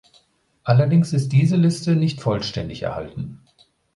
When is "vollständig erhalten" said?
2.21-3.39